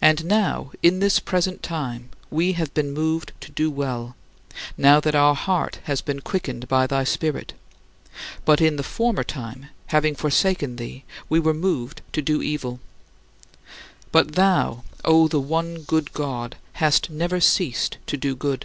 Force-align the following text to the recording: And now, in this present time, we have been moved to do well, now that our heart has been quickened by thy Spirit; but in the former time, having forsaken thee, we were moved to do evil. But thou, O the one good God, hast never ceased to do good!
And 0.00 0.24
now, 0.24 0.72
in 0.82 0.98
this 1.00 1.20
present 1.20 1.62
time, 1.62 2.08
we 2.30 2.54
have 2.54 2.72
been 2.72 2.92
moved 2.94 3.32
to 3.42 3.50
do 3.52 3.70
well, 3.70 4.16
now 4.78 4.98
that 4.98 5.14
our 5.14 5.34
heart 5.34 5.78
has 5.84 6.00
been 6.00 6.20
quickened 6.20 6.68
by 6.68 6.86
thy 6.86 7.04
Spirit; 7.04 7.52
but 8.46 8.62
in 8.62 8.76
the 8.76 8.82
former 8.82 9.22
time, 9.22 9.66
having 9.88 10.14
forsaken 10.14 10.76
thee, 10.76 11.04
we 11.28 11.38
were 11.38 11.52
moved 11.52 12.00
to 12.14 12.22
do 12.22 12.40
evil. 12.40 12.80
But 14.10 14.36
thou, 14.36 14.84
O 15.04 15.28
the 15.28 15.38
one 15.38 15.82
good 15.82 16.14
God, 16.14 16.56
hast 16.80 17.10
never 17.10 17.38
ceased 17.38 17.98
to 18.06 18.16
do 18.16 18.34
good! 18.34 18.64